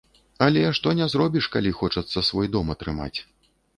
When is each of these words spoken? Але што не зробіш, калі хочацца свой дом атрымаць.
Але 0.45 0.61
што 0.77 0.93
не 0.99 1.07
зробіш, 1.13 1.49
калі 1.55 1.73
хочацца 1.81 2.25
свой 2.31 2.47
дом 2.57 2.75
атрымаць. 2.77 3.15